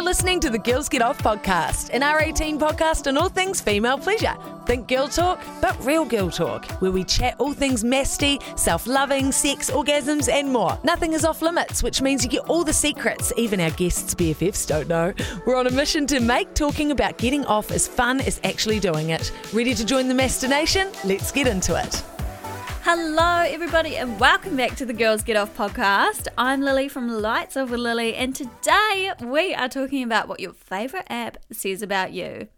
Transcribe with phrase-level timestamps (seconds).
[0.00, 3.98] You're listening to the Girls Get Off podcast, an R18 podcast on all things female
[3.98, 4.34] pleasure.
[4.64, 9.30] Think girl talk, but real girl talk, where we chat all things masty, self loving,
[9.30, 10.78] sex, orgasms, and more.
[10.84, 14.66] Nothing is off limits, which means you get all the secrets even our guests' BFFs
[14.66, 15.12] don't know.
[15.44, 19.10] We're on a mission to make talking about getting off as fun as actually doing
[19.10, 19.30] it.
[19.52, 20.88] Ready to join the Master Nation?
[21.04, 22.02] Let's get into it.
[22.92, 26.26] Hello, everybody, and welcome back to the Girls Get Off podcast.
[26.36, 30.54] I'm Lillie from Lights Off With Lillie, and today we are talking about what your
[30.54, 32.48] favorite app says about you.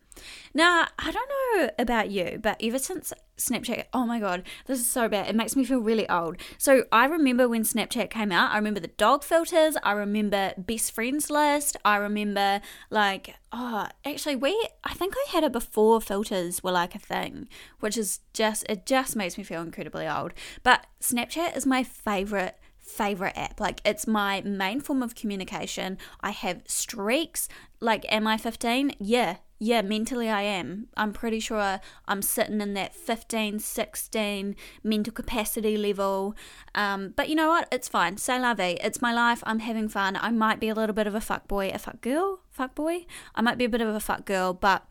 [0.55, 4.87] Now, I don't know about you, but ever since Snapchat, oh my god, this is
[4.87, 5.29] so bad.
[5.29, 6.37] It makes me feel really old.
[6.59, 10.93] So I remember when Snapchat came out, I remember the dog filters, I remember best
[10.93, 16.63] friends list, I remember like, oh, actually, we, I think I had it before filters
[16.63, 17.49] were like a thing,
[17.81, 20.33] which is just, it just makes me feel incredibly old.
[20.63, 23.61] But Snapchat is my favorite favorite app.
[23.61, 25.99] Like it's my main form of communication.
[26.21, 27.49] I have streaks.
[27.81, 28.95] Like, am I 15?
[29.01, 30.89] Yeah, yeah, mentally I am.
[30.97, 36.35] I'm pretty sure I'm sitting in that 15, 16 mental capacity level.
[36.75, 37.69] Um, but you know what?
[37.71, 38.17] It's fine.
[38.17, 38.77] Say la vie.
[38.83, 39.41] It's my life.
[39.47, 40.19] I'm having fun.
[40.21, 43.07] I might be a little bit of a fuck boy, a fuck girl, fuck boy.
[43.37, 44.85] I might be a bit of a fuck girl, but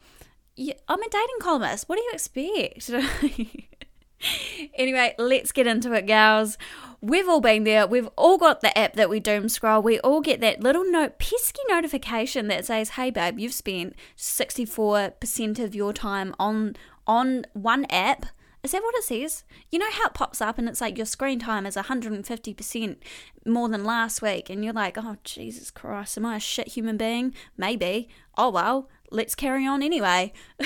[0.55, 1.89] yeah, I'm a dating columnist.
[1.89, 2.89] What do you expect?
[4.75, 6.57] anyway, let's get into it, gals.
[7.01, 7.87] We've all been there.
[7.87, 9.81] We've all got the app that we doom scroll.
[9.81, 15.11] We all get that little note, pesky notification that says, "Hey, babe, you've spent sixty-four
[15.19, 16.75] percent of your time on
[17.07, 18.27] on one app."
[18.63, 19.43] Is that what it says?
[19.71, 22.97] You know how it pops up and it's like your screen time is 150%
[23.43, 26.95] more than last week, and you're like, oh, Jesus Christ, am I a shit human
[26.95, 27.33] being?
[27.57, 28.07] Maybe.
[28.37, 30.31] Oh, well, let's carry on anyway.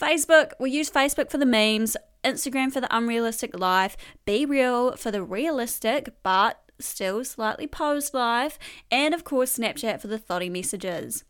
[0.00, 5.22] Facebook, we use Facebook for the memes, Instagram for the unrealistic life, BeReal for the
[5.22, 8.58] realistic but still slightly posed life,
[8.90, 11.24] and of course Snapchat for the thotty messages.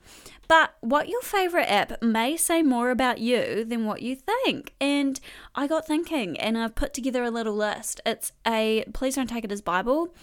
[0.48, 4.74] But what your favorite app may say more about you than what you think.
[4.80, 5.18] And
[5.54, 8.00] I got thinking and I've put together a little list.
[8.04, 10.14] It's a please don't take it as Bible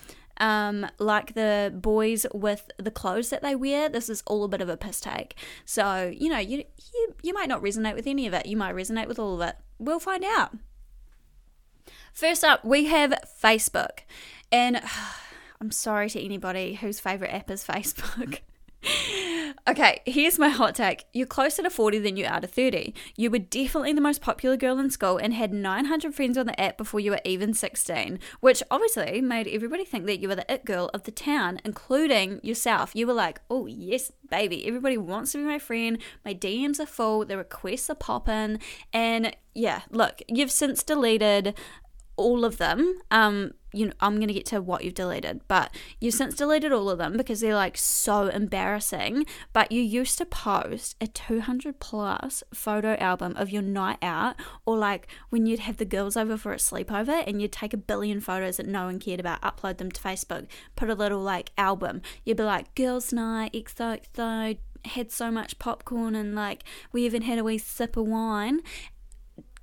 [0.42, 4.60] um, like the boys with the clothes that they wear, this is all a bit
[4.60, 5.36] of a piss take.
[5.66, 6.64] So, you know, you,
[6.94, 8.48] you, you might not resonate with any of it.
[8.48, 9.56] You might resonate with all of it.
[9.78, 10.58] We'll find out.
[12.12, 14.00] First up, we have Facebook.
[14.52, 14.82] And
[15.62, 18.40] I'm sorry to anybody whose favourite app is Facebook.
[19.68, 21.06] Okay, here's my hot take.
[21.14, 22.96] You're closer to 40 than you are to 30.
[23.16, 26.60] You were definitely the most popular girl in school and had 900 friends on the
[26.60, 30.52] app before you were even 16, which obviously made everybody think that you were the
[30.52, 32.96] it girl of the town, including yourself.
[32.96, 36.00] You were like, oh, yes, baby, everybody wants to be my friend.
[36.26, 38.60] My DMs are full, the requests are popping.
[38.92, 41.54] And yeah, look, you've since deleted
[42.22, 43.00] all of them.
[43.10, 46.90] Um, you know, I'm gonna get to what you've deleted, but you've since deleted all
[46.90, 49.26] of them because they're like so embarrassing.
[49.54, 54.78] But you used to post a 200 plus photo album of your night out, or
[54.78, 58.20] like when you'd have the girls over for a sleepover and you'd take a billion
[58.20, 62.02] photos that no one cared about, upload them to Facebook, put a little like album.
[62.26, 67.38] You'd be like, girls' night, XOXO, had so much popcorn and like we even had
[67.38, 68.62] a wee sip of wine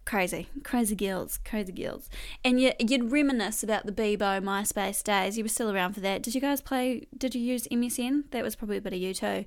[0.08, 2.08] crazy, crazy girls, crazy girls.
[2.42, 5.36] And you, you'd reminisce about the Bebo MySpace days.
[5.36, 6.22] You were still around for that.
[6.22, 7.06] Did you guys play?
[7.16, 8.30] Did you use MSN?
[8.30, 9.44] That was probably a bit of you too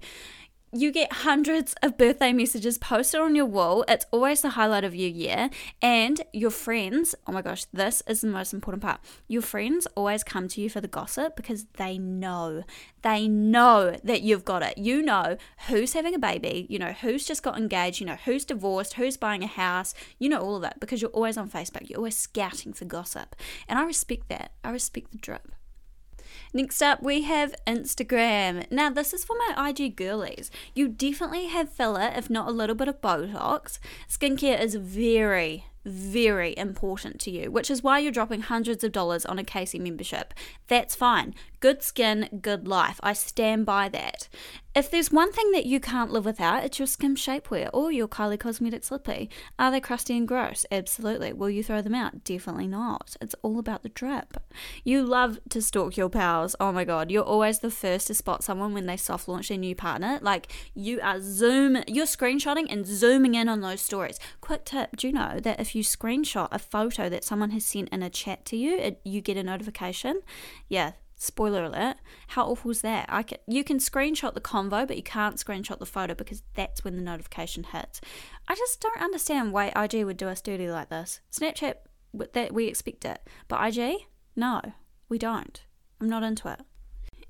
[0.73, 3.83] you get hundreds of birthday messages posted on your wall.
[3.89, 5.49] It's always the highlight of your year.
[5.81, 9.01] And your friends, oh my gosh, this is the most important part.
[9.27, 12.63] Your friends always come to you for the gossip because they know,
[13.01, 14.77] they know that you've got it.
[14.77, 15.35] You know
[15.67, 19.17] who's having a baby, you know who's just got engaged, you know who's divorced, who's
[19.17, 21.89] buying a house, you know all of that because you're always on Facebook.
[21.89, 23.35] You're always scouting for gossip.
[23.67, 24.53] And I respect that.
[24.63, 25.51] I respect the drip.
[26.53, 28.69] Next up, we have Instagram.
[28.69, 30.51] Now, this is for my IG girlies.
[30.75, 33.79] You definitely have filler, if not a little bit of Botox.
[34.09, 39.25] Skincare is very, very important to you, which is why you're dropping hundreds of dollars
[39.25, 40.34] on a Casey membership.
[40.67, 41.34] That's fine.
[41.62, 43.00] Good skin, good life.
[43.01, 44.27] I stand by that.
[44.73, 48.07] If there's one thing that you can't live without, it's your Skims shapewear or your
[48.07, 49.29] Kylie Cosmetics Lippy.
[49.59, 50.65] Are they crusty and gross?
[50.71, 51.33] Absolutely.
[51.33, 52.23] Will you throw them out?
[52.23, 53.18] Definitely not.
[53.19, 54.38] It's all about the drip.
[54.85, 56.56] You love to stalk your pals.
[56.57, 59.57] Oh my god, you're always the first to spot someone when they soft launch their
[59.57, 60.19] new partner.
[60.21, 64.21] Like you are zoom, you're screenshotting and zooming in on those stories.
[64.39, 67.89] Quick tip: Do you know that if you screenshot a photo that someone has sent
[67.89, 70.21] in a chat to you, it, you get a notification?
[70.69, 71.97] Yeah, Spoiler alert.
[72.29, 73.06] How awful is that?
[73.07, 76.83] I can, you can screenshot the convo, but you can't screenshot the photo because that's
[76.83, 78.01] when the notification hits.
[78.47, 81.21] I just don't understand why IG would do us dirty like this.
[81.31, 81.75] Snapchat,
[82.33, 84.62] that we expect it, but IG, no,
[85.09, 85.62] we don't.
[86.00, 86.62] I'm not into it.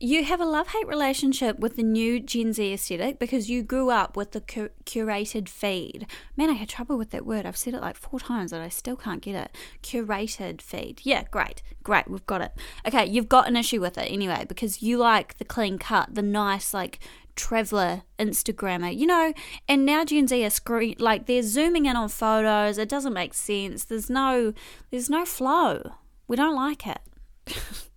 [0.01, 3.91] You have a love hate relationship with the new Gen Z aesthetic because you grew
[3.91, 6.07] up with the cur- curated feed.
[6.35, 7.45] Man, I had trouble with that word.
[7.45, 9.55] I've said it like four times and I still can't get it.
[9.83, 11.01] Curated feed.
[11.03, 11.61] Yeah, great.
[11.83, 12.09] Great.
[12.09, 12.51] We've got it.
[12.87, 16.23] Okay, you've got an issue with it anyway because you like the clean cut, the
[16.23, 16.99] nice, like,
[17.35, 19.33] traveler Instagrammer, you know,
[19.67, 22.77] and now Gen Z are screen like they're zooming in on photos.
[22.77, 23.85] It doesn't make sense.
[23.85, 24.53] There's no
[24.89, 25.93] there's no flow.
[26.27, 26.99] We don't like it.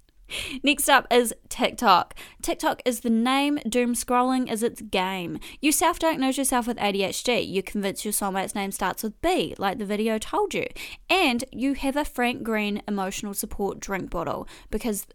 [0.63, 2.15] Next up is TikTok.
[2.43, 5.39] TikTok is the name, doom scrolling is its game.
[5.61, 7.47] You self diagnose yourself with ADHD.
[7.47, 10.67] You convince your soulmate's name starts with B, like the video told you.
[11.09, 15.07] And you have a Frank Green emotional support drink bottle because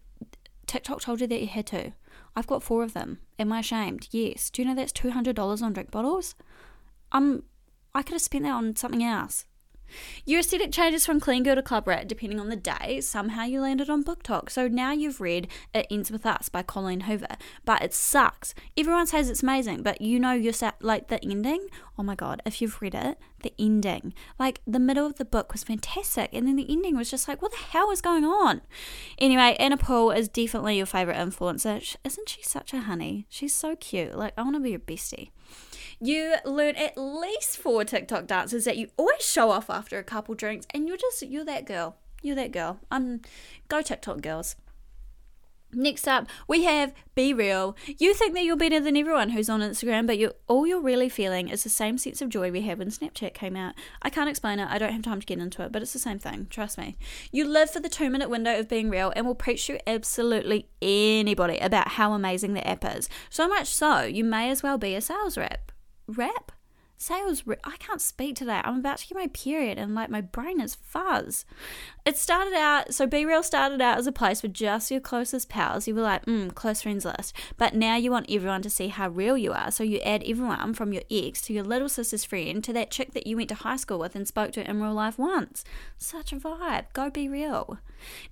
[0.66, 1.92] TikTok told you that you had to.
[2.36, 3.18] I've got four of them.
[3.38, 4.08] Am I ashamed?
[4.12, 4.50] Yes.
[4.50, 6.34] Do you know that's $200 on drink bottles?
[7.12, 7.42] Um,
[7.94, 9.46] I could have spent that on something else.
[10.24, 13.00] Your aesthetic changes from clean girl to club rat depending on the day.
[13.00, 14.50] Somehow you landed on BookTok.
[14.50, 17.36] So now you've read It Ends With Us by Colleen Hoover.
[17.64, 18.54] But it sucks.
[18.76, 21.68] Everyone says it's amazing, but you know you're like the ending.
[22.00, 24.14] Oh my god, if you've read it, the ending.
[24.38, 27.42] Like the middle of the book was fantastic, and then the ending was just like,
[27.42, 28.62] what the hell is going on?
[29.18, 31.94] Anyway, Anna Paul is definitely your favourite influencer.
[32.02, 33.26] Isn't she such a honey?
[33.28, 34.14] She's so cute.
[34.14, 35.28] Like, I want to be your bestie
[36.00, 40.34] you learn at least four TikTok dances that you always show off after a couple
[40.34, 41.96] drinks, and you're just you're that girl.
[42.22, 42.80] You're that girl.
[42.90, 43.20] Um,
[43.68, 44.56] go TikTok girls.
[45.72, 47.76] Next up, we have BeReal.
[47.98, 51.08] You think that you're better than everyone who's on Instagram, but you all you're really
[51.08, 53.74] feeling is the same sense of joy we had when Snapchat came out.
[54.02, 55.98] I can't explain it, I don't have time to get into it, but it's the
[55.98, 56.96] same thing, trust me.
[57.30, 60.68] You live for the two minute window of being real and will preach to absolutely
[60.82, 63.08] anybody about how amazing the app is.
[63.28, 65.72] So much so, you may as well be a sales rep
[66.08, 66.50] rep
[67.00, 68.60] sales i can't speak today.
[68.62, 71.46] I'm about to get my period and like my brain is fuzz.
[72.04, 75.88] It started out so BeReal started out as a place for just your closest pals.
[75.88, 77.34] You were like mm close friends list.
[77.56, 79.70] But now you want everyone to see how real you are.
[79.70, 83.14] So you add everyone from your ex to your little sister's friend to that chick
[83.14, 85.64] that you went to high school with and spoke to in real life once.
[85.96, 86.86] Such a vibe.
[86.92, 87.78] Go BeReal.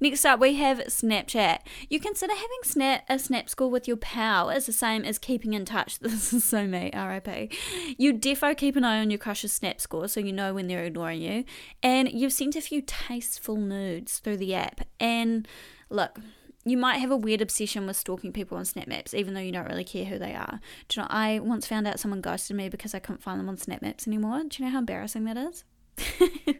[0.00, 1.58] Next up, we have Snapchat.
[1.90, 5.54] You consider having snap a snap score with your pal as the same as keeping
[5.54, 5.98] in touch.
[6.08, 7.52] This is so me, RIP.
[7.98, 10.84] You defo keep an eye on your crush's snap score so you know when they're
[10.84, 11.44] ignoring you.
[11.82, 14.82] And you've sent a few tasteful nudes through the app.
[15.00, 15.48] And
[15.88, 16.18] look,
[16.64, 19.52] you might have a weird obsession with stalking people on Snap Maps, even though you
[19.52, 20.60] don't really care who they are.
[20.88, 23.48] Do you know, I once found out someone ghosted me because I couldn't find them
[23.48, 24.42] on Snap Maps anymore.
[24.46, 25.64] Do you know how embarrassing that is?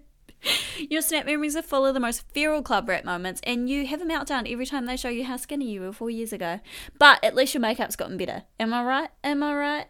[0.89, 4.01] Your snap memories are full of the most feral club rat moments, and you have
[4.01, 6.61] a meltdown every time they show you how skinny you were four years ago.
[6.99, 8.45] But at least your makeup's gotten better.
[8.61, 9.11] Am I right?
[9.25, 9.87] Am I right?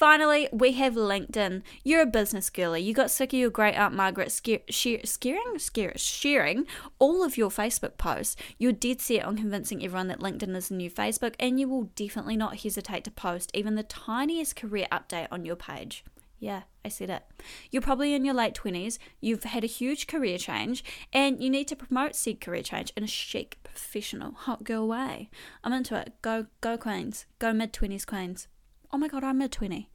[0.00, 1.60] Finally, we have LinkedIn.
[1.84, 2.80] You're a business girly.
[2.80, 4.32] You got sick of your great aunt Margaret
[4.70, 6.66] shear, scaring, scare, sharing
[6.98, 8.34] all of your Facebook posts.
[8.56, 11.90] You're dead set on convincing everyone that LinkedIn is the new Facebook, and you will
[11.96, 16.02] definitely not hesitate to post even the tiniest career update on your page.
[16.38, 17.24] Yeah, I said it.
[17.70, 20.82] You're probably in your late 20s, you've had a huge career change,
[21.12, 25.28] and you need to promote said career change in a chic, professional, hot girl way.
[25.62, 26.14] I'm into it.
[26.22, 27.26] Go, go, Queens.
[27.38, 28.48] Go mid 20s, Queens.
[28.92, 29.88] Oh my god, I'm mid 20.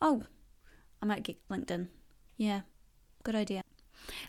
[0.00, 0.24] Oh,
[1.00, 1.88] I might get LinkedIn.
[2.36, 2.62] Yeah,
[3.22, 3.62] good idea.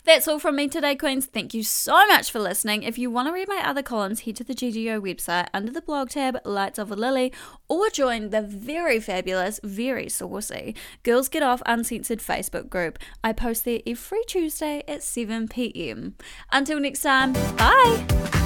[0.04, 1.26] That's all from me today, Queens.
[1.26, 2.82] Thank you so much for listening.
[2.82, 5.82] If you want to read my other columns, head to the GGO website under the
[5.82, 7.32] blog tab Lights Off With Lillie
[7.68, 12.98] or join the very fabulous, very saucy Girls Get Off Uncensored Facebook group.
[13.22, 16.14] I post there every Tuesday at 7 pm.
[16.52, 18.43] Until next time, bye!